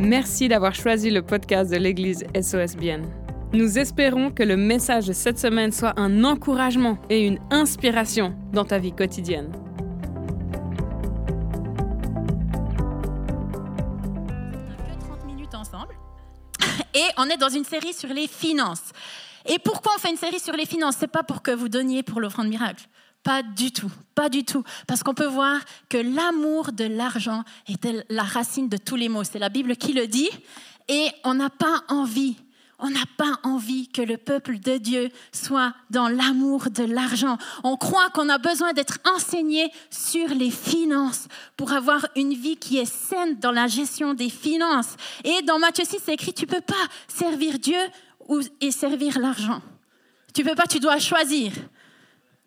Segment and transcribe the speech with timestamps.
[0.00, 3.02] Merci d'avoir choisi le podcast de l'Église SOSBN.
[3.52, 8.64] Nous espérons que le message de cette semaine soit un encouragement et une inspiration dans
[8.64, 9.52] ta vie quotidienne.
[14.88, 15.94] que 30 minutes ensemble.
[16.94, 18.92] Et on est dans une série sur les finances.
[19.44, 20.96] Et pourquoi on fait une série sur les finances?
[20.98, 22.86] C'est pas pour que vous donniez pour l'offrande miracle.
[23.22, 24.64] Pas du tout, pas du tout.
[24.86, 29.24] Parce qu'on peut voir que l'amour de l'argent est la racine de tous les maux.
[29.24, 30.30] C'est la Bible qui le dit.
[30.88, 32.36] Et on n'a pas envie
[32.80, 37.36] on n'a pas envie que le peuple de Dieu soit dans l'amour de l'argent.
[37.62, 42.78] On croit qu'on a besoin d'être enseigné sur les finances pour avoir une vie qui
[42.78, 44.96] est saine dans la gestion des finances.
[45.24, 46.74] Et dans Matthieu 6, c'est écrit, tu peux pas
[47.06, 47.78] servir Dieu
[48.60, 49.60] et servir l'argent.
[50.32, 51.52] Tu peux pas, tu dois choisir.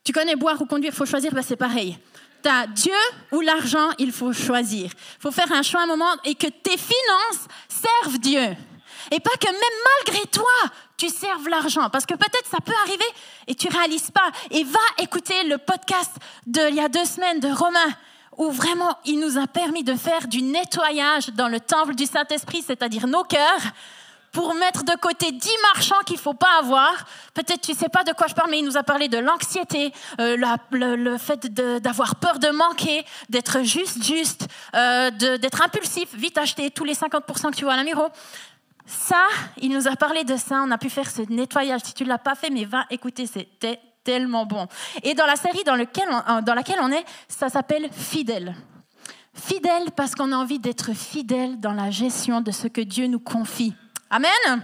[0.03, 1.97] Tu connais boire ou conduire, faut choisir, ben c'est pareil.
[2.43, 2.93] Tu as Dieu
[3.31, 4.91] ou l'argent, il faut choisir.
[5.19, 8.55] Faut faire un choix à un moment et que tes finances servent Dieu.
[9.11, 10.51] Et pas que même malgré toi,
[10.97, 11.89] tu serves l'argent.
[11.89, 13.05] Parce que peut-être ça peut arriver
[13.47, 14.29] et tu réalises pas.
[14.51, 16.11] Et va écouter le podcast
[16.45, 17.93] d'il y a deux semaines de Romain
[18.37, 22.63] où vraiment il nous a permis de faire du nettoyage dans le temple du Saint-Esprit,
[22.65, 23.61] c'est-à-dire nos cœurs,
[24.33, 26.91] pour mettre de côté dix marchands qu'il faut pas avoir.
[27.33, 29.93] Peut-être tu sais pas de quoi je parle, mais il nous a parlé de l'anxiété,
[30.19, 30.35] euh,
[30.71, 36.83] le, fait d'avoir peur de manquer, d'être juste, juste, euh, d'être impulsif, vite acheter tous
[36.83, 38.07] les 50% que tu vois à la miro.
[38.85, 39.27] Ça,
[39.61, 41.81] il nous a parlé de ça, on a pu faire ce nettoyage.
[41.85, 44.67] Si tu ne l'as pas fait, mais va écouter, c'était tellement bon.
[45.03, 48.55] Et dans la série dans laquelle on est, ça s'appelle Fidèle.
[49.35, 53.19] Fidèle parce qu'on a envie d'être fidèle dans la gestion de ce que Dieu nous
[53.19, 53.73] confie.
[54.15, 54.63] Amen.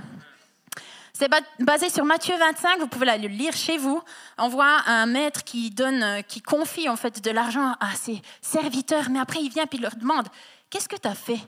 [1.12, 4.00] C'est basé sur Matthieu 25, vous pouvez le lire chez vous.
[4.38, 9.10] On voit un maître qui donne, qui confie en fait de l'argent à ses serviteurs,
[9.10, 10.28] mais après il vient et il leur demande
[10.70, 11.40] Qu'est-ce que tu as fait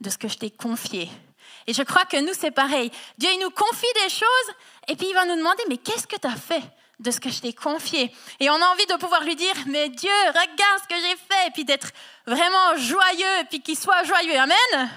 [0.00, 1.10] de ce que je t'ai confié?
[1.66, 2.90] Et je crois que nous, c'est pareil.
[3.18, 4.54] Dieu, il nous confie des choses
[4.88, 6.62] et puis il va nous demander, mais qu'est-ce que tu as fait
[6.98, 8.10] de ce que je t'ai confié?
[8.40, 11.48] Et on a envie de pouvoir lui dire, mais Dieu, regarde ce que j'ai fait,
[11.48, 11.90] et puis d'être
[12.26, 14.38] vraiment joyeux, et puis qu'il soit joyeux.
[14.38, 14.90] Amen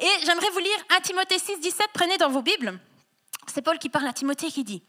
[0.00, 2.78] Et j'aimerais vous lire 1 Timothée 6, 17, prenez dans vos Bibles.
[3.52, 4.82] C'est Paul qui parle à Timothée qui dit,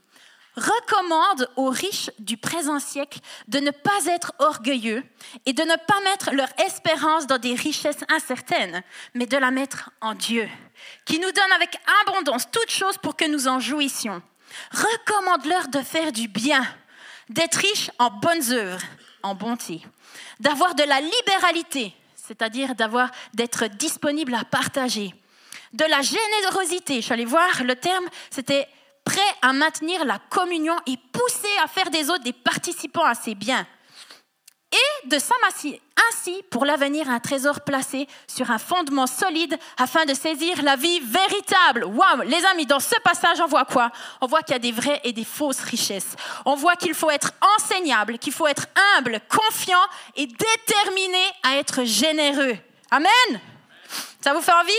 [0.56, 5.04] recommande aux riches du présent siècle de ne pas être orgueilleux
[5.46, 8.82] et de ne pas mettre leur espérance dans des richesses incertaines,
[9.14, 10.50] mais de la mettre en Dieu,
[11.06, 14.22] qui nous donne avec abondance toutes choses pour que nous en jouissions.
[14.72, 16.66] Recommande-leur de faire du bien,
[17.30, 18.82] d'être riches en bonnes œuvres,
[19.24, 19.82] en bonté,
[20.40, 21.94] d'avoir de la libéralité,
[22.28, 25.14] c'est-à-dire d'avoir d'être disponible à partager,
[25.74, 26.96] de la générosité.
[26.96, 28.68] Je suis allée voir le terme, c'était
[29.04, 33.36] prêt à maintenir la communion et poussé à faire des autres des participants à ses
[33.36, 33.66] biens.
[35.06, 40.62] De s'amasser ainsi pour l'avenir un trésor placé sur un fondement solide afin de saisir
[40.64, 41.86] la vie véritable.
[41.86, 43.92] Waouh, les amis, dans ce passage, on voit quoi?
[44.20, 46.16] On voit qu'il y a des vraies et des fausses richesses.
[46.44, 48.66] On voit qu'il faut être enseignable, qu'il faut être
[48.98, 49.86] humble, confiant
[50.16, 52.58] et déterminé à être généreux.
[52.92, 53.42] Amen.
[54.22, 54.74] Ça vous fait envie?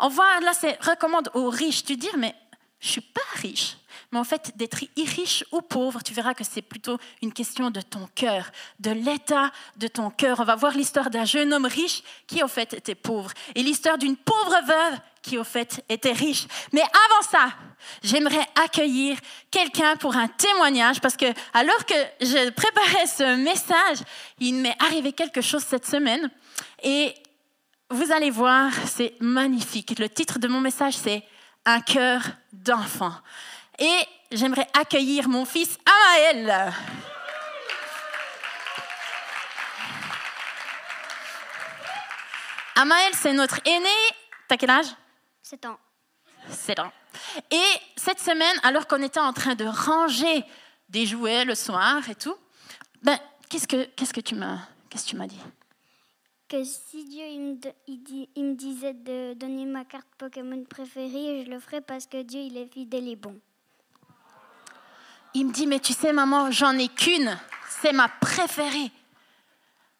[0.00, 1.84] On voit là, c'est recommande aux riches.
[1.84, 2.34] Tu dis, mais
[2.80, 3.77] je suis pas riche.
[4.10, 7.82] Mais en fait, d'être riche ou pauvre, tu verras que c'est plutôt une question de
[7.82, 10.40] ton cœur, de l'état de ton cœur.
[10.40, 13.30] On va voir l'histoire d'un jeune homme riche qui, au fait, était pauvre.
[13.54, 16.46] Et l'histoire d'une pauvre veuve qui, au fait, était riche.
[16.72, 17.54] Mais avant ça,
[18.02, 19.18] j'aimerais accueillir
[19.50, 23.98] quelqu'un pour un témoignage parce que, alors que je préparais ce message,
[24.38, 26.30] il m'est arrivé quelque chose cette semaine.
[26.82, 27.14] Et
[27.90, 29.98] vous allez voir, c'est magnifique.
[29.98, 31.22] Le titre de mon message, c'est
[31.66, 33.12] un cœur d'enfant.
[33.78, 34.00] Et
[34.32, 36.72] j'aimerais accueillir mon fils Amaël.
[42.76, 43.88] Amaël, c'est notre aîné.
[44.46, 44.86] T'as quel âge?
[45.42, 45.78] 7 ans.
[46.48, 46.92] 7 ans.
[47.50, 50.44] Et cette semaine, alors qu'on était en train de ranger
[50.88, 52.36] des jouets le soir et tout,
[53.02, 53.18] ben,
[53.48, 55.40] qu'est-ce que, qu'est-ce que tu m'as, qu'est-ce que tu m'as dit?
[56.48, 57.58] Que si Dieu il me,
[58.36, 62.40] il, me, disait de donner ma carte Pokémon préférée, je le ferais parce que Dieu
[62.40, 63.38] il est fidèle et bon.
[65.34, 67.38] Il me dit mais tu sais maman, j'en ai qu'une,
[67.68, 68.90] c'est ma préférée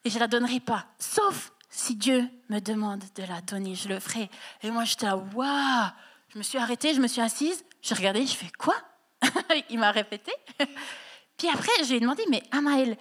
[0.03, 3.99] et je la donnerai pas, sauf si Dieu me demande de la donner, je le
[3.99, 4.29] ferai.
[4.63, 5.89] Et moi j'étais là waouh,
[6.29, 8.75] je me suis arrêtée, je me suis assise, j'ai regardé, je fais quoi?
[9.69, 10.31] Il m'a répété.
[11.37, 12.97] Puis après je lui ai demandé mais Amaël,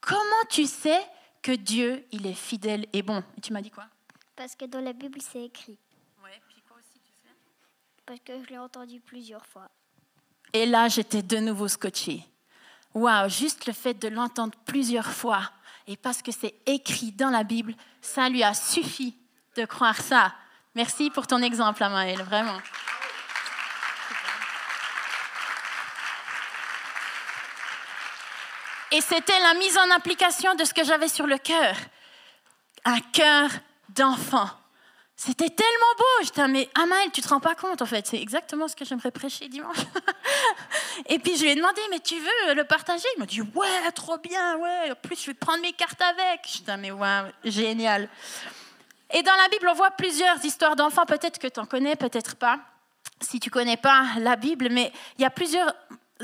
[0.00, 1.00] comment tu sais
[1.42, 3.22] que Dieu, il est fidèle et bon?
[3.36, 3.86] Et tu m'as dit quoi?
[4.34, 5.78] Parce que dans la Bible, c'est écrit.
[6.22, 7.34] Ouais, puis quoi aussi, tu sais?
[8.04, 9.70] Parce que je l'ai entendu plusieurs fois.
[10.56, 12.24] Et là, j'étais de nouveau scotché.
[12.94, 15.42] Waouh, juste le fait de l'entendre plusieurs fois,
[15.86, 19.14] et parce que c'est écrit dans la Bible, ça lui a suffi
[19.54, 20.32] de croire ça.
[20.74, 22.58] Merci pour ton exemple, Amaël, vraiment.
[28.92, 31.76] Et c'était la mise en application de ce que j'avais sur le cœur.
[32.86, 33.50] Un cœur
[33.90, 34.48] d'enfant.
[35.16, 36.24] C'était tellement beau.
[36.24, 38.06] J'étais, mais Amael, tu te rends pas compte, en fait.
[38.06, 39.78] C'est exactement ce que j'aimerais prêcher dimanche.
[41.08, 43.06] et puis je lui ai demandé, mais tu veux le partager?
[43.16, 44.90] Il m'a dit, ouais, trop bien, ouais.
[44.92, 46.40] En plus, je vais prendre mes cartes avec.
[46.46, 48.10] J'étais, mais ouais, génial.
[49.10, 51.06] Et dans la Bible, on voit plusieurs histoires d'enfants.
[51.06, 52.60] Peut-être que tu en connais, peut-être pas.
[53.22, 55.72] Si tu connais pas la Bible, mais il y a plusieurs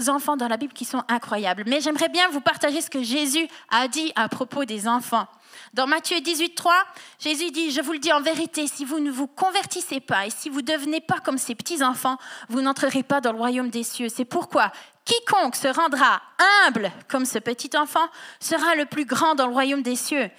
[0.08, 1.64] enfants dans la Bible qui sont incroyables.
[1.66, 5.26] Mais j'aimerais bien vous partager ce que Jésus a dit à propos des enfants.
[5.74, 6.74] Dans Matthieu 18, 3,
[7.18, 10.30] Jésus dit, je vous le dis en vérité, si vous ne vous convertissez pas et
[10.30, 12.16] si vous ne devenez pas comme ces petits-enfants,
[12.48, 14.08] vous n'entrerez pas dans le royaume des cieux.
[14.08, 14.72] C'est pourquoi
[15.04, 16.22] quiconque se rendra
[16.66, 18.06] humble comme ce petit enfant
[18.40, 20.30] sera le plus grand dans le royaume des cieux.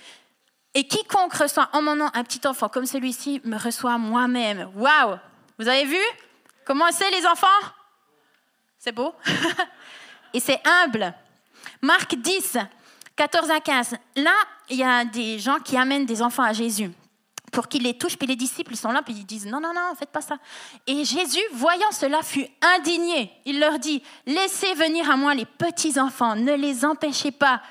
[0.73, 4.71] Et quiconque reçoit en mon nom un petit enfant comme celui-ci me reçoit moi-même.
[4.75, 5.19] Waouh
[5.59, 5.99] Vous avez vu
[6.65, 7.47] Comment c'est les enfants?
[8.83, 9.13] C'est beau?
[10.33, 11.13] Et c'est humble.
[11.81, 12.57] Marc 10,
[13.15, 13.95] 14 à 15.
[14.17, 14.33] Là,
[14.69, 16.91] il y a des gens qui amènent des enfants à Jésus
[17.53, 19.95] pour qu'il les touche, puis les disciples sont là, puis ils disent non, non, non,
[19.97, 20.35] faites pas ça.
[20.85, 22.45] Et Jésus, voyant cela, fut
[22.77, 23.31] indigné.
[23.45, 27.61] Il leur dit, laissez venir à moi les petits-enfants, ne les empêchez pas,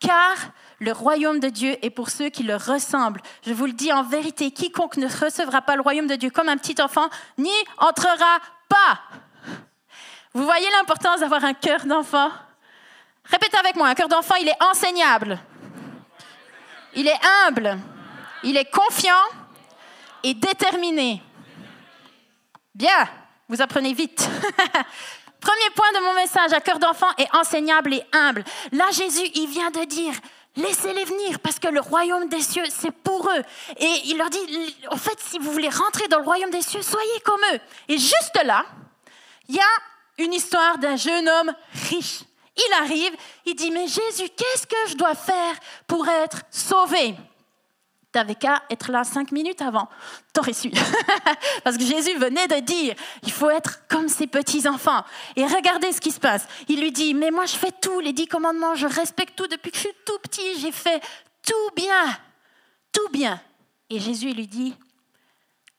[0.00, 0.36] car
[0.78, 3.20] le royaume de Dieu est pour ceux qui le ressemblent.
[3.44, 6.48] Je vous le dis en vérité, quiconque ne recevra pas le royaume de Dieu comme
[6.48, 8.38] un petit enfant, n'y entrera
[8.70, 9.02] pas.
[10.34, 12.30] Vous voyez l'importance d'avoir un cœur d'enfant?
[13.24, 15.38] Répétez avec moi, un cœur d'enfant, il est enseignable.
[16.94, 17.78] Il est humble.
[18.42, 19.24] Il est confiant
[20.22, 21.22] et déterminé.
[22.74, 23.08] Bien,
[23.48, 24.26] vous apprenez vite.
[25.40, 28.44] Premier point de mon message, un cœur d'enfant est enseignable et humble.
[28.72, 30.14] Là, Jésus, il vient de dire,
[30.56, 33.42] laissez-les venir parce que le royaume des cieux, c'est pour eux.
[33.78, 36.80] Et il leur dit, en fait, si vous voulez rentrer dans le royaume des cieux,
[36.80, 37.60] soyez comme eux.
[37.88, 38.64] Et juste là,
[39.48, 41.52] il y a une histoire d'un jeune homme
[41.90, 42.22] riche.
[42.56, 43.12] Il arrive,
[43.46, 45.54] il dit, mais Jésus, qu'est-ce que je dois faire
[45.86, 47.14] pour être sauvé?
[48.12, 49.88] T'avais qu'à être là cinq minutes avant.
[50.34, 50.70] T'aurais su.
[51.64, 55.02] Parce que Jésus venait de dire, il faut être comme ces petits-enfants.
[55.34, 56.46] Et regardez ce qui se passe.
[56.68, 59.70] Il lui dit, mais moi je fais tout, les dix commandements, je respecte tout depuis
[59.70, 61.02] que je suis tout petit, j'ai fait
[61.42, 62.04] tout bien,
[62.92, 63.40] tout bien.
[63.88, 64.74] Et Jésus lui dit,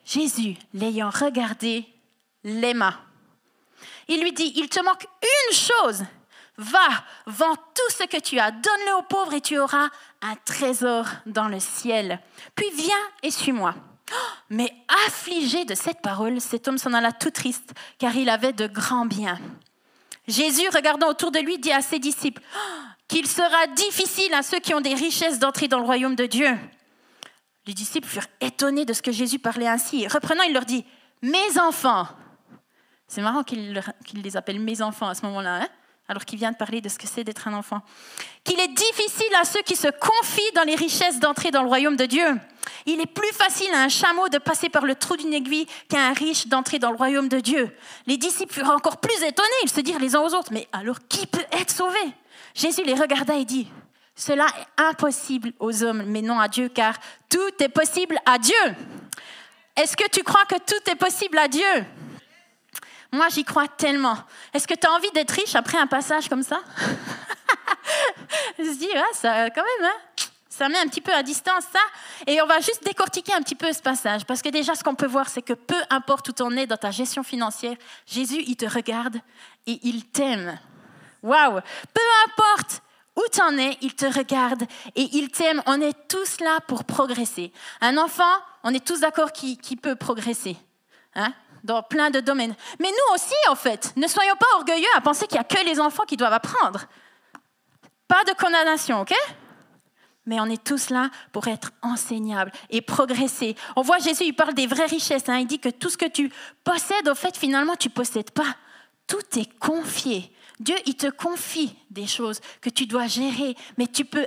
[0.03, 1.85] Jésus, l'ayant regardé,
[2.43, 2.99] l'aima.
[4.07, 6.03] Il lui dit, il te manque une chose
[6.57, 9.89] Va, vends tout ce que tu as, donne-le aux pauvres et tu auras
[10.21, 12.19] un trésor dans le ciel.
[12.55, 12.93] Puis viens
[13.23, 13.73] et suis-moi.
[14.49, 14.71] Mais
[15.07, 19.07] affligé de cette parole, cet homme s'en alla tout triste, car il avait de grands
[19.07, 19.39] biens.
[20.27, 22.43] Jésus, regardant autour de lui, dit à ses disciples
[23.07, 26.55] qu'il sera difficile à ceux qui ont des richesses d'entrer dans le royaume de Dieu.
[27.65, 30.07] Les disciples furent étonnés de ce que Jésus parlait ainsi.
[30.07, 30.85] Reprenant, il leur dit
[31.23, 32.07] Mes enfants.
[33.13, 33.79] C'est marrant qu'il
[34.15, 35.61] les appelle mes enfants à ce moment-là.
[35.61, 35.67] Hein
[36.09, 37.81] alors qu'il vient de parler de ce que c'est d'être un enfant.
[38.43, 41.95] Qu'il est difficile à ceux qui se confient dans les richesses d'entrer dans le royaume
[41.95, 42.25] de Dieu.
[42.85, 46.07] Il est plus facile à un chameau de passer par le trou d'une aiguille qu'à
[46.07, 47.73] un riche d'entrer dans le royaume de Dieu.
[48.05, 49.47] Les disciples furent encore plus étonnés.
[49.63, 51.99] Ils se dirent les uns aux autres, mais alors qui peut être sauvé?
[52.53, 53.69] Jésus les regarda et dit,
[54.15, 56.95] cela est impossible aux hommes, mais non à Dieu, car
[57.29, 58.75] tout est possible à Dieu.
[59.77, 61.85] Est-ce que tu crois que tout est possible à Dieu?
[63.13, 64.17] Moi, j'y crois tellement.
[64.53, 66.59] Est-ce que tu as envie d'être riche après un passage comme ça?
[68.57, 70.13] Je me dis, ça, quand même, hein
[70.53, 71.79] ça met un petit peu à distance ça.
[72.27, 74.23] Et on va juste décortiquer un petit peu ce passage.
[74.25, 76.77] Parce que déjà, ce qu'on peut voir, c'est que peu importe où en es dans
[76.77, 79.17] ta gestion financière, Jésus, il te regarde
[79.65, 80.59] et il t'aime.
[81.23, 81.59] Waouh
[81.93, 82.81] Peu importe
[83.15, 84.63] où tu en es, il te regarde
[84.95, 85.61] et il t'aime.
[85.65, 87.51] On est tous là pour progresser.
[87.81, 88.23] Un enfant,
[88.63, 90.55] on est tous d'accord qui, qui peut progresser.
[91.15, 91.33] Hein?
[91.63, 92.55] Dans plein de domaines.
[92.79, 95.65] Mais nous aussi, en fait, ne soyons pas orgueilleux à penser qu'il n'y a que
[95.65, 96.85] les enfants qui doivent apprendre.
[98.07, 99.13] Pas de condamnation, ok?
[100.25, 103.55] Mais on est tous là pour être enseignables et progresser.
[103.75, 105.27] On voit Jésus, il parle des vraies richesses.
[105.27, 105.39] Hein.
[105.39, 106.31] Il dit que tout ce que tu
[106.63, 108.55] possèdes, au fait, finalement, tu ne possèdes pas.
[109.07, 110.31] Tout est confié.
[110.59, 114.25] Dieu, il te confie des choses que tu dois gérer, mais tu peux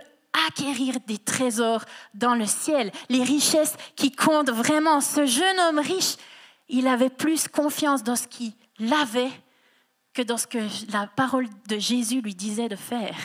[0.49, 5.01] acquérir des trésors dans le ciel, les richesses qui comptent vraiment.
[5.01, 6.17] Ce jeune homme riche,
[6.69, 8.53] il avait plus confiance dans ce qu'il
[8.93, 9.31] avait
[10.15, 10.59] que dans ce que
[10.93, 13.17] la parole de Jésus lui disait de faire.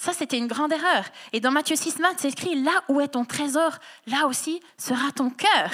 [0.00, 1.04] Ça, c'était une grande erreur.
[1.32, 3.72] Et dans Matthieu 6, c'est écrit, là où est ton trésor,
[4.06, 5.70] là aussi sera ton cœur.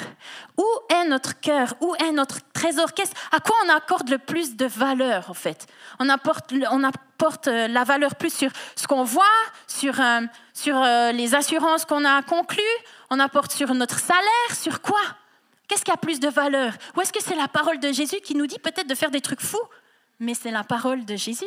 [0.57, 1.75] Où est notre cœur?
[1.79, 2.87] Où est notre trésor?
[3.31, 5.67] À quoi on accorde le plus de valeur, en fait?
[5.99, 9.25] On apporte, on apporte euh, la valeur plus sur ce qu'on voit,
[9.67, 10.21] sur, euh,
[10.55, 12.63] sur euh, les assurances qu'on a conclues,
[13.11, 15.01] on apporte sur notre salaire, sur quoi?
[15.67, 16.73] Qu'est-ce qui a plus de valeur?
[16.95, 19.21] Ou est-ce que c'est la parole de Jésus qui nous dit peut-être de faire des
[19.21, 19.57] trucs fous?
[20.19, 21.45] Mais c'est la parole de Jésus.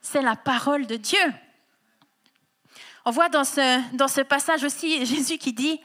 [0.00, 1.18] C'est la parole de Dieu.
[3.04, 5.80] On voit dans ce, passage aussi Jésus qui dit,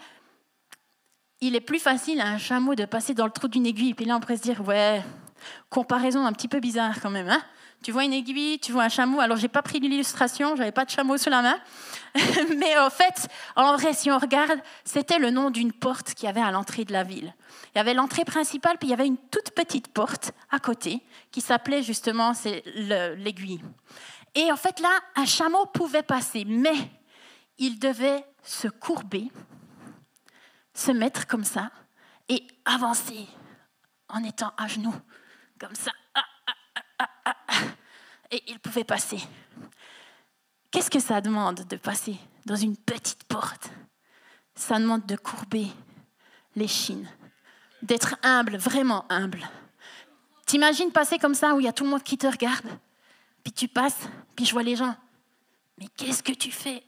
[1.40, 3.94] il est plus facile à un chameau de passer dans le trou d'une aiguille.
[3.94, 5.02] Puis là, on pourrait se dire, ouais,
[5.70, 7.30] comparaison un petit peu bizarre quand même.
[7.30, 7.42] Hein?
[7.84, 9.20] Tu vois une aiguille, tu vois un chameau.
[9.20, 11.60] Alors, j'ai pas pris l'illustration, j'avais pas de chameau sous la main.
[12.58, 16.30] Mais en fait, en vrai, si on regarde, c'était le nom d'une porte qu'il y
[16.30, 17.34] avait à l'entrée de la ville.
[17.74, 21.02] Il y avait l'entrée principale, puis il y avait une toute petite porte à côté
[21.32, 22.34] qui s'appelait justement
[22.76, 23.62] l'aiguille.
[24.36, 26.76] Et en fait, là, un chameau pouvait passer, mais
[27.58, 29.32] il devait se courber,
[30.74, 31.72] se mettre comme ça
[32.30, 33.28] et avancer
[34.10, 34.96] en étant à genoux,
[35.60, 35.92] comme ça.
[37.02, 37.54] Ah, ah, ah,
[38.30, 39.18] et il pouvait passer.
[40.70, 42.16] Qu'est-ce que ça demande de passer
[42.46, 43.72] dans une petite porte?
[44.54, 45.66] Ça demande de courber
[46.56, 46.68] les
[47.82, 49.50] d'être humble, vraiment humble.
[50.46, 52.68] T'imagines passer comme ça où il y a tout le monde qui te regarde,
[53.44, 54.96] puis tu passes, puis je vois les gens.
[55.80, 56.84] Mais qu'est-ce que tu fais?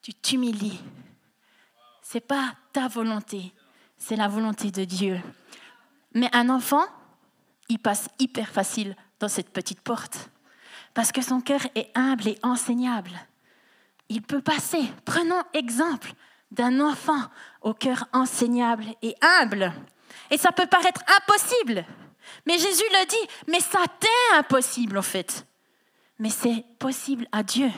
[0.00, 0.80] Tu t'humilies.
[2.00, 3.52] C'est pas ta volonté,
[3.98, 5.20] c'est la volonté de Dieu.
[6.14, 6.86] Mais un enfant,
[7.68, 10.30] il passe hyper facile dans cette petite porte
[10.94, 13.12] parce que son cœur est humble et enseignable.
[14.08, 14.82] Il peut passer.
[15.04, 16.12] Prenons exemple
[16.50, 17.20] d'un enfant
[17.60, 19.72] au cœur enseignable et humble.
[20.30, 21.84] Et ça peut paraître impossible,
[22.46, 25.46] mais Jésus le dit, mais ça t'est impossible en fait
[26.18, 27.70] mais c'est possible à Dieu.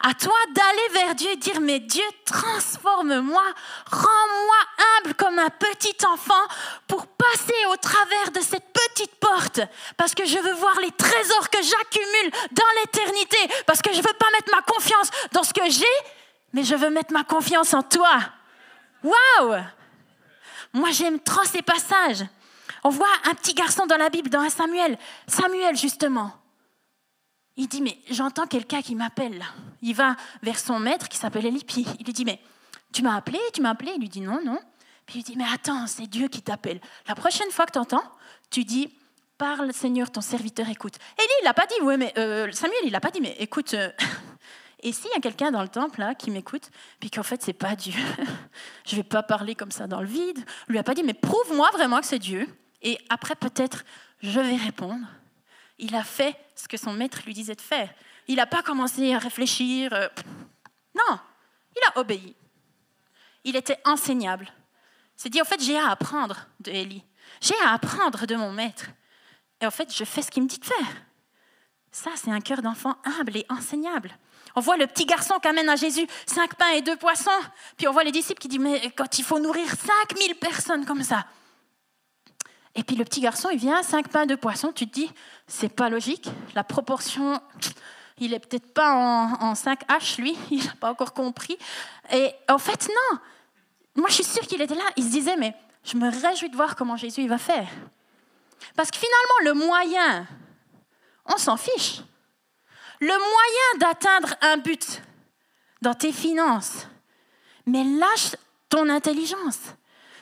[0.00, 3.42] À toi d'aller vers Dieu et dire, mais Dieu, transforme-moi,
[3.90, 4.56] rends-moi
[4.98, 6.34] humble comme un petit enfant
[6.86, 9.60] pour passer au travers de cette petite porte,
[9.96, 14.02] parce que je veux voir les trésors que j'accumule dans l'éternité, parce que je ne
[14.02, 15.86] veux pas mettre ma confiance dans ce que j'ai,
[16.52, 18.18] mais je veux mettre ma confiance en toi.
[19.02, 19.62] Waouh
[20.74, 22.26] Moi, j'aime trop ces passages.
[22.84, 24.98] On voit un petit garçon dans la Bible, dans un Samuel.
[25.26, 26.32] Samuel, justement.
[27.58, 29.44] Il dit, mais j'entends quelqu'un qui m'appelle.
[29.82, 31.84] Il va vers son maître qui s'appelle Elipi.
[31.98, 32.40] Il lui dit, mais
[32.92, 33.90] tu m'as appelé, tu m'as appelé?
[33.96, 34.60] Il lui dit, non, non.
[35.06, 36.80] Puis il dit, mais attends, c'est Dieu qui t'appelle.
[37.08, 38.04] La prochaine fois que tu entends,
[38.50, 38.88] tu dis,
[39.38, 40.94] parle Seigneur, ton serviteur écoute.
[41.18, 43.74] Élie, il n'a pas dit, oui, mais euh, Samuel, il n'a pas dit, mais écoute,
[43.74, 43.90] euh,
[44.82, 47.52] et s'il y a quelqu'un dans le temple là qui m'écoute, puis qu'en fait, c'est
[47.54, 47.94] pas Dieu,
[48.86, 50.38] je vais pas parler comme ça dans le vide.
[50.68, 52.46] Il lui a pas dit, mais prouve-moi vraiment que c'est Dieu.
[52.82, 53.84] Et après, peut-être,
[54.22, 55.04] je vais répondre
[55.78, 57.92] il a fait ce que son maître lui disait de faire.
[58.26, 59.92] Il n'a pas commencé à réfléchir.
[59.92, 60.08] Euh,
[60.94, 61.18] non,
[61.76, 62.34] il a obéi.
[63.44, 64.52] Il était enseignable.
[65.16, 67.04] C'est dit, en fait, j'ai à apprendre de Élie.
[67.40, 68.86] J'ai à apprendre de mon maître.
[69.60, 71.02] Et en fait, je fais ce qu'il me dit de faire.
[71.90, 74.16] Ça, c'est un cœur d'enfant humble et enseignable.
[74.54, 77.30] On voit le petit garçon qui amène à Jésus cinq pains et deux poissons.
[77.76, 81.02] Puis on voit les disciples qui disent, mais quand il faut nourrir 5000 personnes comme
[81.02, 81.26] ça,
[82.74, 85.10] et puis le petit garçon, il vient, cinq pains de poisson, tu te dis,
[85.46, 87.40] c'est pas logique, la proportion,
[88.18, 91.58] il est peut-être pas en, 5H, lui, il n'a pas encore compris.
[92.12, 93.18] Et en fait, non,
[93.96, 96.56] moi je suis sûre qu'il était là, il se disait, mais je me réjouis de
[96.56, 97.68] voir comment Jésus il va faire.
[98.76, 100.26] Parce que finalement, le moyen,
[101.26, 102.00] on s'en fiche.
[103.00, 105.02] Le moyen d'atteindre un but
[105.80, 106.86] dans tes finances,
[107.66, 108.34] mais lâche
[108.68, 109.58] ton intelligence.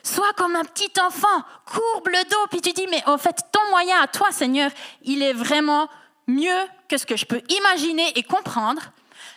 [0.07, 3.71] Sois comme un petit enfant, courbe le dos, puis tu dis, mais en fait, ton
[3.71, 4.71] moyen à toi, Seigneur,
[5.03, 5.89] il est vraiment
[6.29, 8.83] mieux que ce que je peux imaginer et comprendre.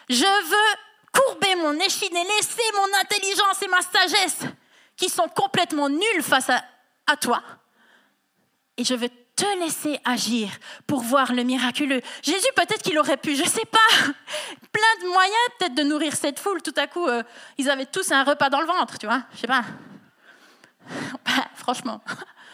[0.10, 0.78] Je veux
[1.12, 4.42] courber mon échine et laisser mon intelligence et ma sagesse,
[4.96, 7.42] qui sont complètement nulles face à, toi.
[8.78, 10.50] Et je veux te laisser agir
[10.86, 12.02] pour voir le miraculeux.
[12.22, 13.80] Jésus, peut-être qu'il aurait pu, je ne sais pas,
[14.72, 16.62] plein de moyens peut-être de nourrir cette foule.
[16.62, 17.24] Tout à coup, euh,
[17.58, 19.64] ils avaient tous un repas dans le ventre, tu vois, je sais pas.
[21.56, 22.02] Franchement,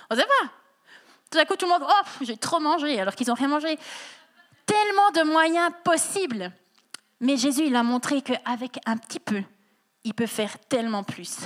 [0.09, 0.49] on sait pas.
[1.31, 3.77] Tout à coup, tout le monde, oh, j'ai trop mangé, alors qu'ils n'ont rien mangé.
[4.65, 6.51] Tellement de moyens possibles.
[7.19, 9.41] Mais Jésus, il a montré qu'avec un petit peu,
[10.03, 11.37] il peut faire tellement plus.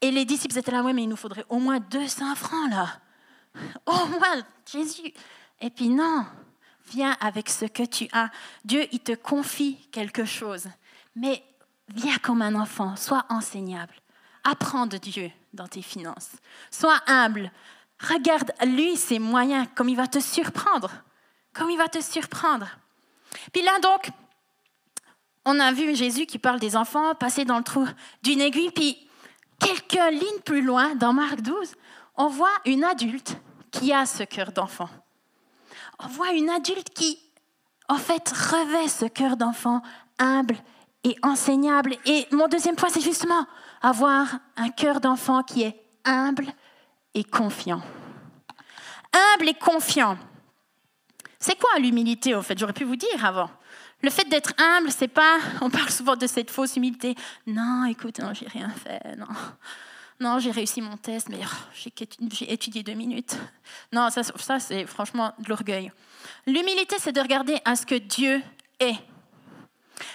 [0.00, 3.00] Et les disciples étaient là, oui, mais il nous faudrait au moins 200 francs, là.
[3.86, 5.12] Au moins, Jésus.
[5.60, 6.26] Et puis non,
[6.90, 8.30] viens avec ce que tu as.
[8.64, 10.68] Dieu, il te confie quelque chose.
[11.14, 11.42] Mais
[11.88, 13.94] viens comme un enfant, sois enseignable.
[14.44, 16.30] Apprends de Dieu dans tes finances.
[16.70, 17.50] Sois humble.
[17.98, 20.92] Regarde lui ses moyens, comme il va te surprendre.
[21.52, 22.68] Comme il va te surprendre.
[23.52, 24.10] Puis là, donc,
[25.44, 27.86] on a vu Jésus qui parle des enfants passer dans le trou
[28.22, 29.08] d'une aiguille, puis
[29.58, 31.74] quelques lignes plus loin, dans Marc 12,
[32.16, 33.36] on voit une adulte
[33.70, 34.88] qui a ce cœur d'enfant.
[35.98, 37.18] On voit une adulte qui,
[37.88, 39.82] en fait, revêt ce cœur d'enfant
[40.18, 40.56] humble
[41.04, 41.96] et enseignable.
[42.04, 43.46] Et mon deuxième point, c'est justement
[43.86, 44.26] avoir
[44.56, 46.46] un cœur d'enfant qui est humble
[47.14, 47.82] et confiant.
[49.12, 50.18] Humble et confiant.
[51.38, 52.58] C'est quoi l'humilité, au fait?
[52.58, 53.48] J'aurais pu vous dire avant.
[54.02, 55.38] Le fait d'être humble, c'est pas.
[55.60, 57.14] On parle souvent de cette fausse humilité.
[57.46, 59.16] Non, écoute, non, j'ai rien fait.
[59.16, 59.28] Non,
[60.18, 61.90] non, j'ai réussi mon test, mais oh,
[62.30, 63.38] j'ai étudié deux minutes.
[63.92, 65.92] Non, ça, ça c'est franchement de l'orgueil.
[66.46, 68.42] L'humilité, c'est de regarder à ce que Dieu
[68.80, 68.96] est.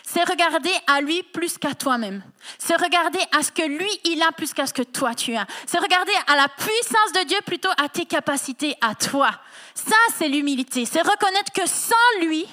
[0.04, 2.24] C'est regarder à lui plus qu'à toi-même.
[2.58, 5.48] C'est regarder à ce que lui, il a plus qu'à ce que toi, tu as.
[5.66, 9.32] C'est regarder à la puissance de Dieu plutôt à tes capacités, à toi.
[9.74, 10.86] Ça, c'est l'humilité.
[10.86, 12.46] C'est reconnaître que sans lui,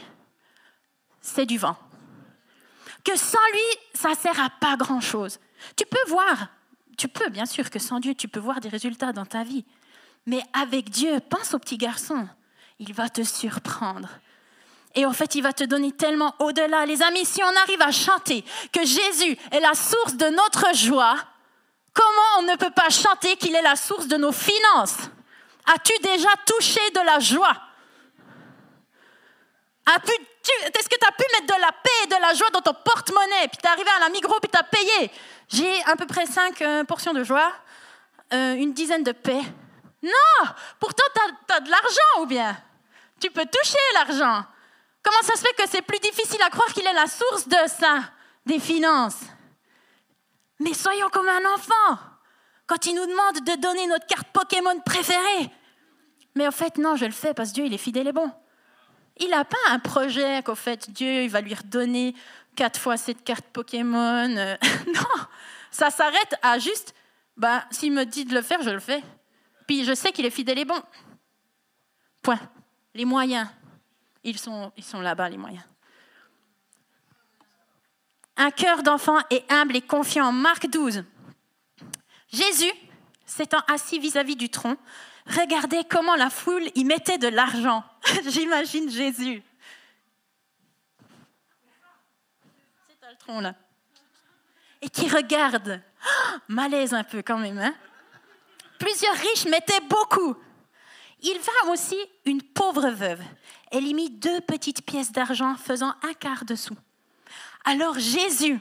[1.21, 1.77] c'est du vent.
[3.05, 5.39] Que sans lui, ça sert à pas grand-chose.
[5.77, 6.49] Tu peux voir,
[6.97, 9.65] tu peux bien sûr que sans Dieu, tu peux voir des résultats dans ta vie.
[10.27, 12.29] Mais avec Dieu, pense au petit garçon.
[12.79, 14.09] Il va te surprendre.
[14.95, 16.87] Et en fait, il va te donner tellement au-delà.
[16.87, 21.17] Les amis, si on arrive à chanter que Jésus est la source de notre joie,
[21.93, 24.97] comment on ne peut pas chanter qu'il est la source de nos finances?
[25.67, 27.55] As-tu déjà touché de la joie?
[29.87, 32.75] Est-ce que tu as pu mettre de la paix et de la joie dans ton
[32.75, 33.49] porte-monnaie?
[33.49, 35.11] Puis tu es arrivé à la Migros, puis tu as payé.
[35.49, 37.53] J'ai à peu près cinq euh, portions de joie,
[38.33, 39.43] euh, une dizaine de paix.
[40.03, 42.57] Non Pourtant, tu as de l'argent ou bien?
[43.21, 44.45] Tu peux toucher l'argent.
[45.09, 47.57] Comment ça se fait que c'est plus difficile à croire qu'il est la source de
[47.67, 48.01] ça,
[48.45, 49.23] des finances?
[50.59, 51.99] Mais soyons comme un enfant
[52.67, 55.51] quand il nous demande de donner notre carte Pokémon préférée.
[56.35, 58.31] Mais en fait, non, je le fais parce que Dieu, il est fidèle et bon.
[59.17, 62.15] Il n'a pas un projet qu'en fait, Dieu, il va lui redonner
[62.55, 64.29] quatre fois cette carte Pokémon.
[64.29, 65.25] non,
[65.71, 66.95] ça s'arrête à juste,
[67.35, 69.03] bah, s'il me dit de le faire, je le fais.
[69.67, 70.83] Puis je sais qu'il est fidèle et bon.
[72.21, 72.41] Point.
[72.93, 73.49] Les moyens.
[74.25, 75.65] Ils sont, là-bas, les moyens.
[78.37, 80.33] Un cœur d'enfant est humble et confiant.
[80.33, 81.05] Marc 12.
[82.33, 82.73] Jésus,
[83.27, 84.77] s'étant assis vis-à-vis du tronc,
[85.27, 87.85] regardait comment la foule y mettait de l'argent.
[88.29, 89.43] J'imagine Jésus.
[92.89, 93.55] C'est le tronc là.
[94.81, 95.83] Et qui regarde.
[96.47, 97.59] malaise un peu quand même.
[97.59, 97.75] Hein
[98.79, 100.37] Plusieurs riches mettaient beaucoup.
[101.21, 103.23] Il va aussi une pauvre veuve.
[103.71, 106.75] Elle y mit deux petites pièces d'argent faisant un quart de sou.
[107.65, 108.59] Alors Jésus,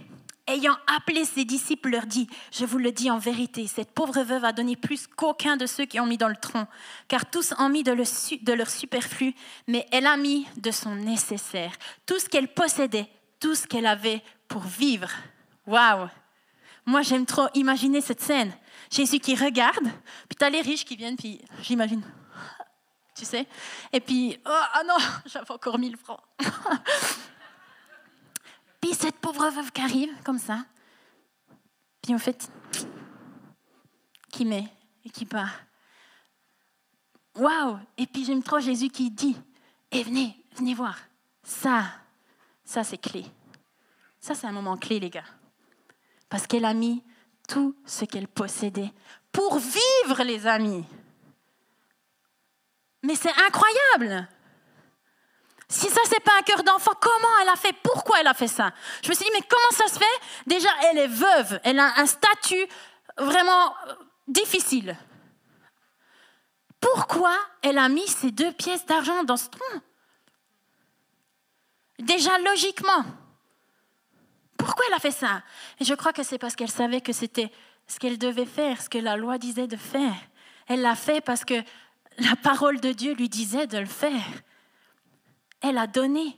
[0.48, 4.46] ayant appelé ses disciples, leur dit, je vous le dis en vérité, cette pauvre veuve
[4.46, 6.68] a donné plus qu'aucun de ceux qui ont mis dans le tronc,
[7.08, 9.34] car tous ont mis de, leur superflu,
[9.68, 11.74] mais elle a mis de son nécessaire,
[12.06, 15.10] tout ce qu'elle possédait, tout ce qu'elle avait pour vivre.
[15.68, 16.08] Waouh
[16.86, 18.54] Moi, j'aime trop imaginer cette scène.
[18.90, 19.86] Jésus qui regarde,
[20.30, 22.02] puis tu as les riches qui viennent, puis j'imagine,
[23.18, 23.48] tu sais.
[23.92, 26.22] Et puis, oh ah non, j'avais encore 1000 francs.
[28.82, 30.66] puis cette pauvre veuve qui arrive, comme ça,
[32.02, 32.50] puis en fait,
[34.32, 34.68] qui met
[35.04, 35.52] et qui part.
[37.36, 39.36] Waouh Et puis j'aime trop Jésus qui dit,
[39.92, 40.98] et eh, venez, venez voir.
[41.44, 41.86] Ça,
[42.64, 43.26] ça c'est clé.
[44.20, 45.24] Ça c'est un moment clé, les gars.
[46.30, 47.04] Parce qu'elle a mis
[47.48, 48.92] tout ce qu'elle possédait
[49.32, 50.84] pour vivre, les amis.
[53.04, 54.28] Mais c'est incroyable.
[55.70, 57.74] Si ça, c'est pas un cœur d'enfant, comment elle a fait?
[57.84, 58.72] Pourquoi elle a fait ça?
[59.04, 60.06] Je me suis dit, mais comment ça se fait?
[60.46, 62.66] Déjà, elle est veuve, elle a un statut
[63.18, 63.94] vraiment euh,
[64.28, 64.98] difficile.
[66.80, 69.82] Pourquoi elle a mis ces deux pièces d'argent dans ce tronc?
[72.00, 73.04] Déjà, logiquement.
[74.58, 75.44] Pourquoi elle a fait ça?
[75.80, 77.52] Et je crois que c'est parce qu'elle savait que c'était
[77.88, 80.16] ce qu'elle devait faire, ce que la loi disait de faire.
[80.68, 81.62] Elle l'a fait parce que
[82.18, 84.24] la parole de Dieu lui disait de le faire.
[85.62, 86.38] Elle a donné.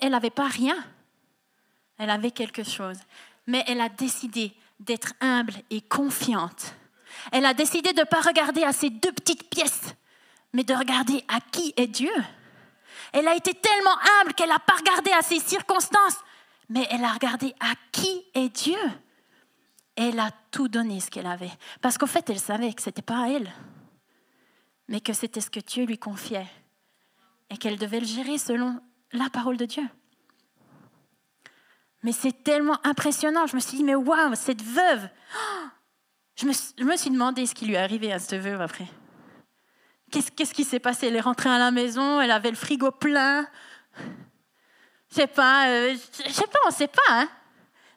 [0.00, 0.76] Elle n'avait pas rien.
[1.98, 2.98] Elle avait quelque chose.
[3.46, 6.74] Mais elle a décidé d'être humble et confiante.
[7.30, 9.94] Elle a décidé de ne pas regarder à ces deux petites pièces,
[10.52, 12.12] mais de regarder à qui est Dieu.
[13.12, 16.18] Elle a été tellement humble qu'elle n'a pas regardé à ses circonstances,
[16.68, 18.78] mais elle a regardé à qui est Dieu.
[19.94, 21.52] Elle a tout donné ce qu'elle avait.
[21.80, 23.52] Parce qu'en fait, elle savait que ce n'était pas à elle
[24.88, 26.46] mais que c'était ce que Dieu lui confiait
[27.50, 28.80] et qu'elle devait le gérer selon
[29.12, 29.86] la parole de Dieu.
[32.02, 33.46] Mais c'est tellement impressionnant.
[33.46, 35.08] Je me suis dit, mais waouh, cette veuve.
[36.34, 38.86] Je me, suis demandé ce qui lui est arrivé à cette veuve après.
[40.10, 41.06] Qu'est-ce, qu'est-ce qui s'est passé?
[41.06, 43.46] Elle est rentrée à la maison, elle avait le frigo plein.
[45.10, 45.94] Je sais pas, euh,
[46.26, 47.00] je sais pas, on sait pas.
[47.10, 47.28] Hein.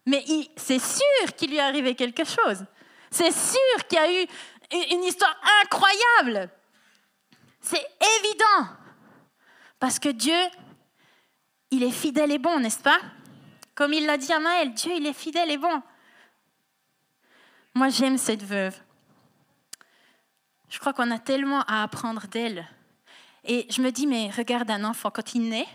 [0.05, 0.23] Mais
[0.57, 2.65] c'est sûr qu'il lui est arrivé quelque chose.
[3.09, 4.27] C'est sûr qu'il y a eu
[4.91, 6.51] une histoire incroyable.
[7.65, 7.85] C'est
[8.19, 8.69] évident.
[9.79, 10.37] Parce que Dieu,
[11.71, 12.99] il est fidèle et bon, n'est-ce pas?
[13.73, 15.81] Comme il l'a dit à Maël, Dieu, il est fidèle et bon.
[17.73, 18.79] Moi, j'aime cette veuve.
[20.69, 22.67] Je crois qu'on a tellement à apprendre d'elle.
[23.43, 25.67] Et je me dis, mais regarde un enfant, quand il naît,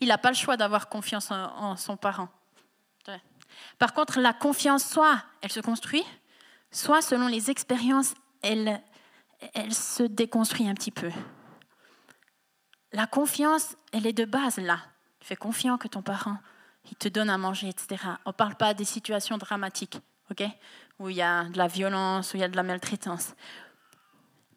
[0.00, 2.28] il n'a pas le choix d'avoir confiance en, son parent.
[3.78, 6.04] Par contre, la confiance, soit elle se construit,
[6.70, 8.82] soit selon les expériences, elle,
[9.54, 11.10] elle se déconstruit un petit peu.
[12.92, 14.80] La confiance, elle est de base là.
[15.20, 16.38] Tu fais confiance que ton parent,
[16.90, 18.02] il te donne à manger, etc.
[18.24, 19.98] On ne parle pas des situations dramatiques,
[20.30, 20.44] ok?
[20.98, 23.34] Où il y a de la violence, où il y a de la maltraitance.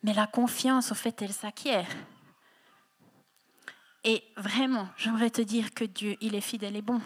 [0.04, 1.88] Mais la confiance, au fait, elle s'acquiert.
[4.04, 7.02] Et vraiment, j'aimerais te dire que Dieu, il est fidèle et bon.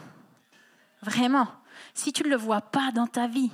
[1.01, 1.47] Vraiment.
[1.93, 3.51] Si tu ne le vois pas dans ta vie,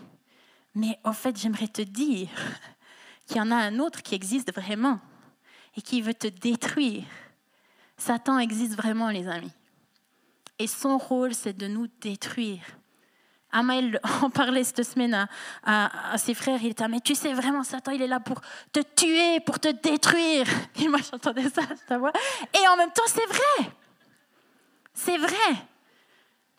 [0.75, 2.29] mais en fait, j'aimerais te dire
[3.27, 4.99] qu'il y en a un autre qui existe vraiment
[5.75, 7.05] et qui veut te détruire.
[7.99, 9.51] Satan existe vraiment, les amis.
[10.57, 12.63] Et son rôle, c'est de nous détruire.
[13.51, 15.27] Amael en parlait cette semaine
[15.63, 16.59] à, ses frères.
[16.61, 19.69] Il était, mais tu sais vraiment, Satan, il est là pour te tuer, pour te
[19.69, 20.47] détruire.
[20.81, 22.13] Et moi, j'entendais ça, ta voix.
[22.53, 23.71] Et en même temps, c'est vrai.
[24.93, 25.55] C'est vrai.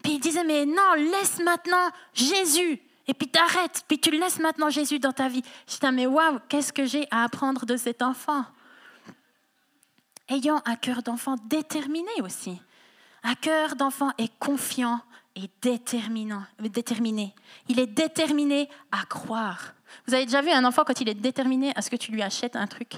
[0.02, 2.80] Puis il disait, mais non, laisse maintenant Jésus.
[3.06, 5.42] Et puis t'arrêtes, puis tu laisses maintenant Jésus dans ta vie.
[5.66, 8.44] Je dis, mais waouh, qu'est-ce que j'ai à apprendre de cet enfant?
[10.30, 12.60] Ayant un cœur d'enfant déterminé aussi.
[13.24, 15.00] Un cœur d'enfant est confiant
[15.34, 17.34] et déterminant, déterminé.
[17.68, 19.74] Il est déterminé à croire.
[20.06, 22.22] Vous avez déjà vu un enfant quand il est déterminé à ce que tu lui
[22.22, 22.94] achètes un truc?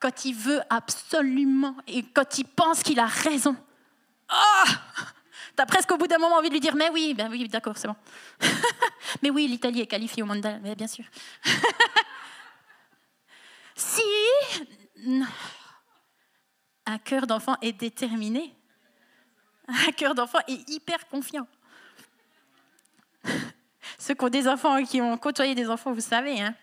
[0.00, 3.56] Quand il veut absolument et quand il pense qu'il a raison.
[4.28, 4.64] Ah
[5.56, 7.76] T'as presque au bout d'un moment envie de lui dire Mais oui, ben oui, d'accord,
[7.76, 7.96] c'est bon.
[9.22, 11.04] mais oui, l'Italie est qualifiée au mondial, mais bien sûr.
[13.74, 14.02] si
[16.86, 18.54] un cœur d'enfant est déterminé,
[19.68, 21.46] un cœur d'enfant est hyper confiant.
[23.98, 26.40] Ceux qui ont des enfants, qui ont côtoyé des enfants, vous savez.
[26.40, 26.54] Hein.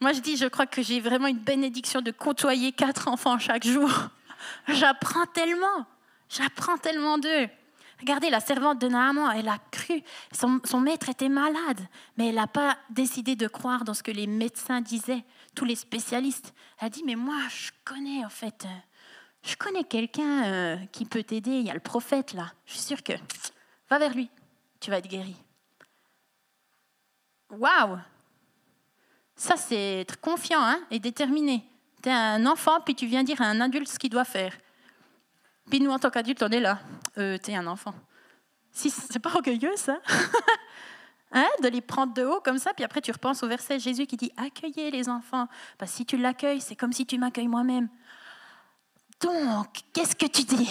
[0.00, 3.64] Moi, je dis, je crois que j'ai vraiment une bénédiction de côtoyer quatre enfants chaque
[3.64, 3.90] jour.
[4.68, 5.86] J'apprends tellement.
[6.28, 7.48] J'apprends tellement d'eux.
[8.04, 10.02] Regardez, la servante de Naaman, elle a cru.
[10.30, 11.80] Son, maître était malade,
[12.18, 15.74] mais elle n'a pas décidé de croire dans ce que les médecins disaient, tous les
[15.74, 16.52] spécialistes.
[16.78, 18.66] Elle a dit, mais moi, je connais en fait
[19.44, 22.82] je connais quelqu'un euh, qui peut t'aider, il y a le prophète là, je suis
[22.82, 23.12] sûre que...
[23.90, 24.30] Va vers lui,
[24.80, 25.36] tu vas être guéri.
[27.50, 27.98] Waouh
[29.36, 31.62] Ça, c'est être confiant hein, et déterminé.
[32.02, 34.56] Tu es un enfant, puis tu viens dire à un adulte ce qu'il doit faire.
[35.70, 36.80] Puis nous, en tant qu'adultes, on est là.
[37.18, 37.94] Euh, tu es un enfant.
[38.70, 39.98] Si, c'est pas orgueilleux, ça
[41.32, 44.06] hein, De les prendre de haut comme ça, puis après tu repenses au verset Jésus
[44.06, 45.48] qui dit Accueillez les enfants.
[45.86, 47.88] Si tu l'accueilles, c'est comme si tu m'accueilles moi-même.
[49.20, 50.70] Donc, qu'est-ce que tu dis?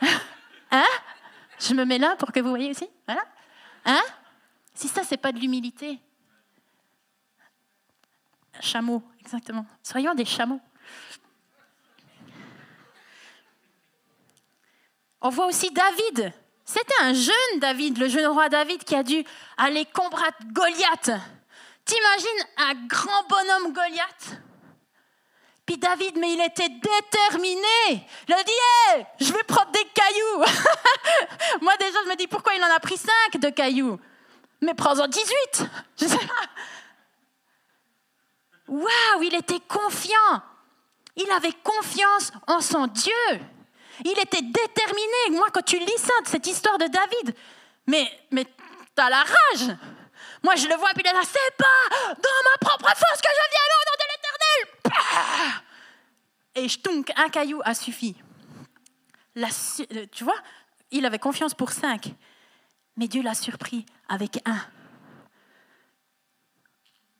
[0.74, 0.86] Hein?
[1.60, 3.22] Je me mets là pour que vous voyez aussi Voilà.
[3.84, 4.00] Hein?
[4.74, 6.00] Si ça, c'est pas de l'humilité.
[8.58, 9.66] Chameau, exactement.
[9.82, 10.60] Soyons des chameaux.
[15.22, 16.32] On voit aussi David.
[16.64, 19.24] C'était un jeune David, le jeune roi David qui a dû
[19.56, 21.10] aller combattre Goliath.
[21.84, 24.40] T'imagines un grand bonhomme Goliath?
[25.64, 28.06] Puis David, mais il était déterminé.
[28.28, 30.44] Il a dit, je vais prendre des cailloux.
[31.62, 33.98] Moi déjà, je me dis, pourquoi il en a pris cinq de cailloux?
[34.60, 35.24] Mais prends-en 18.
[36.00, 36.48] Je sais pas.
[38.68, 40.42] Waouh, il était confiant.
[41.16, 43.40] Il avait confiance en son Dieu.
[44.04, 45.30] Il était déterminé.
[45.30, 47.34] Moi, quand tu lis ça, cette histoire de David,
[47.86, 48.46] mais, mais
[48.94, 49.76] t'as la rage.
[50.42, 53.28] Moi, je le vois, puis il est là, c'est pas dans ma propre force que
[53.28, 55.62] je viens au nom de l'Éternel.
[56.54, 58.16] Et je un caillou a suffi.
[59.36, 60.36] Euh, tu vois,
[60.90, 62.12] il avait confiance pour cinq,
[62.96, 64.60] mais Dieu l'a surpris avec un.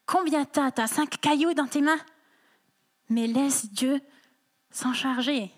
[0.04, 2.00] Combien t'as T'as cinq cailloux dans tes mains?
[3.08, 4.00] Mais laisse Dieu
[4.70, 5.52] s'en charger.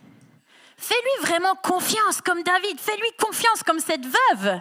[0.77, 2.79] Fais-lui vraiment confiance comme David.
[2.81, 4.61] Fais-lui confiance comme cette veuve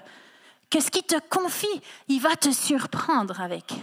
[0.69, 3.73] que ce qu'il te confie, il va te surprendre avec.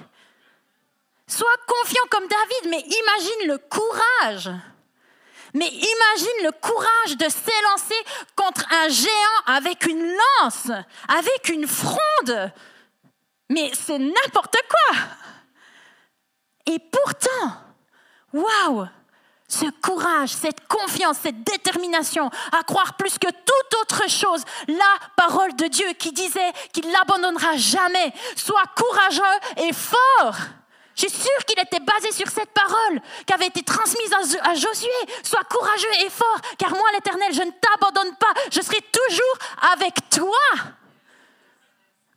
[1.28, 4.50] Sois confiant comme David, mais imagine le courage.
[5.54, 10.70] Mais imagine le courage de s'élancer contre un géant avec une lance,
[11.08, 12.52] avec une fronde.
[13.48, 14.96] Mais c'est n'importe quoi.
[16.66, 17.54] Et pourtant,
[18.32, 18.88] waouh,
[19.50, 25.54] ce courage, cette confiance, cette détermination à croire plus que toute autre chose la parole
[25.56, 28.12] de Dieu qui disait qu'il n'abandonnera jamais.
[28.36, 29.22] Sois courageux
[29.56, 30.36] et fort.
[30.94, 34.90] Je suis sûre qu'il était basé sur cette parole qui avait été transmise à Josué.
[35.22, 38.32] Sois courageux et fort, car moi, l'Éternel, je ne t'abandonne pas.
[38.52, 40.70] Je serai toujours avec toi.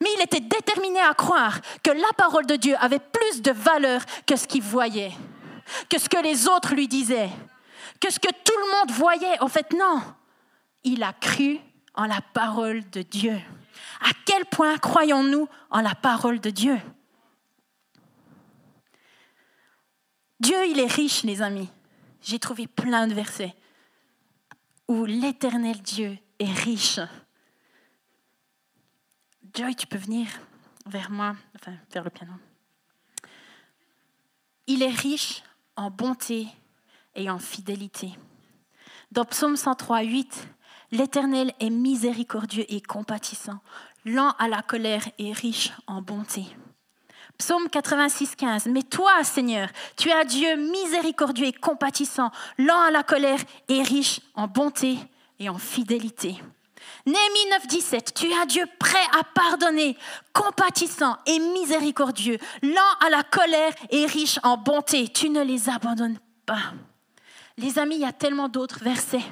[0.02, 4.02] Mais il était déterminé à croire que la parole de Dieu avait plus de valeur
[4.28, 5.14] que ce qu'il voyait,
[5.90, 7.30] que ce que les autres lui disaient,
[8.00, 9.40] que ce que tout le monde voyait.
[9.42, 10.02] En fait, non.
[10.84, 11.60] Il a cru
[11.94, 13.40] en la parole de Dieu.
[14.02, 16.80] À quel point croyons-nous en la parole de Dieu?
[20.40, 21.70] Dieu, il est riche, les amis.
[22.22, 23.56] J'ai trouvé plein de versets
[24.88, 27.00] où l'éternel Dieu est riche.
[29.54, 30.28] Joy, tu peux venir
[30.86, 32.34] vers moi, enfin vers le piano.
[34.68, 35.44] Il est riche
[35.76, 36.48] en bonté
[37.16, 38.14] et en fidélité.
[39.12, 40.48] Dans Psaume 103, 8,
[40.92, 43.60] l'Éternel est miséricordieux et compatissant,
[44.06, 46.46] lent à la colère et riche en bonté.
[47.38, 48.66] Psaume 86, 15.
[48.68, 54.22] Mais toi, Seigneur, tu es Dieu miséricordieux et compatissant, lent à la colère et riche
[54.36, 54.98] en bonté
[55.40, 56.38] et en fidélité.
[57.06, 58.14] Néhémie 9, 17.
[58.14, 59.98] Tu es Dieu prêt à pardonner,
[60.32, 65.10] compatissant et miséricordieux, lent à la colère et riche en bonté.
[65.10, 66.74] Tu ne les abandonnes pas.
[67.58, 69.24] Les amis, il y a tellement d'autres versets.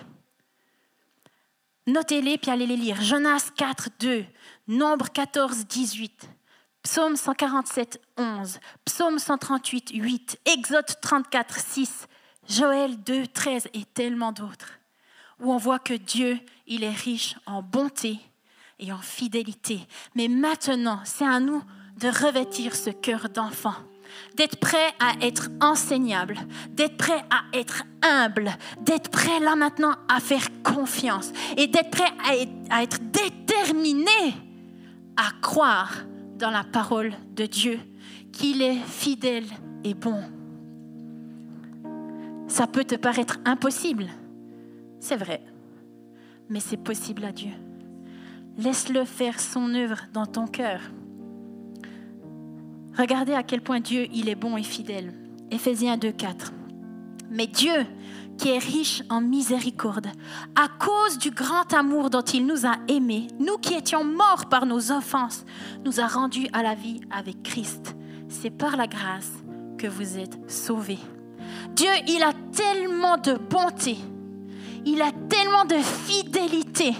[1.87, 3.01] Notez-les puis allez les lire.
[3.01, 4.25] Jonas 4, 2.
[4.67, 6.29] Nombre 14, 18.
[6.83, 12.07] Psaume 147, 11, Psaume 138, 8, Exode 34, 6,
[12.49, 14.79] Joël 2, 13 et tellement d'autres,
[15.41, 18.19] où on voit que Dieu, il est riche en bonté
[18.79, 19.79] et en fidélité.
[20.15, 21.61] Mais maintenant, c'est à nous
[21.99, 23.75] de revêtir ce cœur d'enfant,
[24.35, 26.35] d'être prêt à être enseignable,
[26.69, 28.51] d'être prêt à être humble,
[28.81, 32.11] d'être prêt là maintenant à faire confiance et d'être prêt
[32.69, 34.33] à être, déterminé
[35.17, 35.93] à croire
[36.37, 37.79] dans la parole de Dieu
[38.31, 39.45] qu'il est fidèle
[39.83, 40.23] et bon.
[42.47, 44.07] Ça peut te paraître impossible,
[45.01, 45.43] c'est vrai,
[46.47, 47.51] mais c'est possible à Dieu.
[48.57, 50.79] Laisse-le faire son œuvre dans ton cœur.
[52.97, 55.13] Regardez à quel point Dieu il est bon et fidèle.
[55.49, 56.53] Éphésiens 2, 4.
[57.31, 57.85] Mais Dieu,
[58.37, 60.07] qui est riche en miséricorde,
[60.55, 64.65] à cause du grand amour dont il nous a aimés, nous qui étions morts par
[64.65, 65.45] nos offenses,
[65.83, 67.95] nous a rendus à la vie avec Christ.
[68.29, 69.31] C'est par la grâce
[69.77, 70.99] que vous êtes sauvés.
[71.75, 73.97] Dieu, il a tellement de bonté,
[74.85, 76.93] il a tellement de fidélité,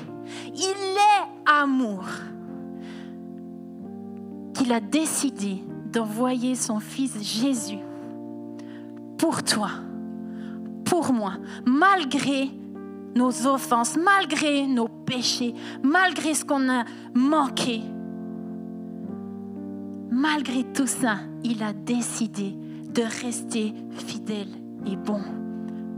[0.53, 2.05] il est amour,
[4.53, 7.79] qu'il a décidé d'envoyer son Fils Jésus
[9.17, 9.69] pour toi
[10.91, 12.49] pour moi, malgré
[13.15, 16.83] nos offenses, malgré nos péchés, malgré ce qu'on a
[17.15, 17.81] manqué.
[20.09, 21.15] Malgré tout ça,
[21.45, 22.57] il a décidé
[22.93, 24.49] de rester fidèle
[24.85, 25.21] et bon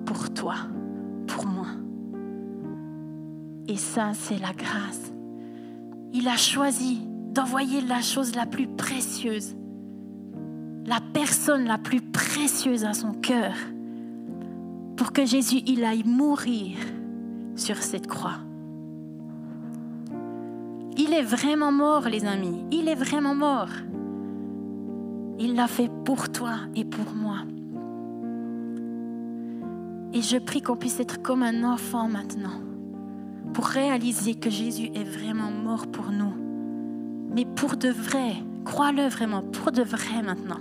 [0.05, 0.55] pour toi,
[1.27, 1.67] pour moi.
[3.67, 5.13] Et ça, c'est la grâce.
[6.13, 7.01] Il a choisi
[7.33, 9.55] d'envoyer la chose la plus précieuse,
[10.85, 13.53] la personne la plus précieuse à son cœur
[14.95, 16.77] pour que Jésus il aille mourir
[17.55, 18.37] sur cette croix.
[20.97, 22.63] Il est vraiment mort, les amis.
[22.71, 23.69] Il est vraiment mort.
[25.39, 27.22] Il l'a fait pour toi et pour moi.
[30.13, 32.61] Et je prie qu'on puisse être comme un enfant maintenant
[33.53, 36.33] pour réaliser que Jésus est vraiment mort pour nous.
[37.35, 40.59] Mais pour de vrai, crois-le vraiment, pour de vrai maintenant.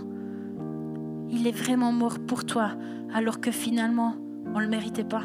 [1.31, 2.71] Il est vraiment mort pour toi
[3.15, 4.15] alors que finalement,
[4.55, 5.25] on ne le méritait pas.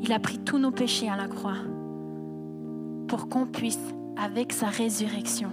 [0.00, 1.56] Il a pris tous nos péchés à la croix
[3.06, 3.80] pour qu'on puisse,
[4.16, 5.50] avec sa résurrection,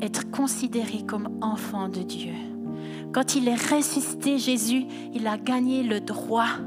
[0.00, 2.34] être considéré comme enfant de Dieu.
[3.12, 6.58] Quand il est ressuscité, Jésus, il a gagné le droit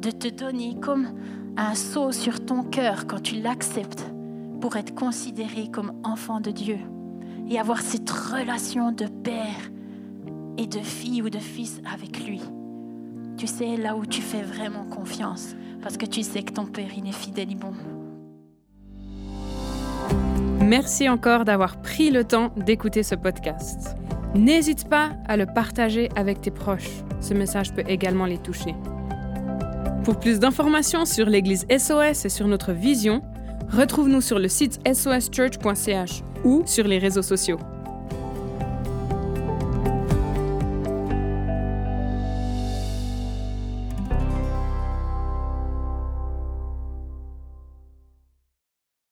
[0.00, 1.08] de te donner comme
[1.56, 4.04] un sceau sur ton cœur quand tu l'acceptes
[4.60, 6.78] pour être considéré comme enfant de Dieu
[7.48, 9.70] et avoir cette relation de père
[10.58, 12.40] et de fille ou de fils avec lui.
[13.36, 16.90] Tu sais là où tu fais vraiment confiance parce que tu sais que ton Père,
[16.96, 17.72] il est fidèle et bon.
[20.60, 23.96] Merci encore d'avoir pris le temps d'écouter ce podcast.
[24.36, 26.90] N'hésite pas à le partager avec tes proches.
[27.20, 28.74] Ce message peut également les toucher.
[30.04, 33.22] Pour plus d'informations sur l'Église SOS et sur notre vision,
[33.70, 37.58] retrouve-nous sur le site soschurch.ch ou sur les réseaux sociaux.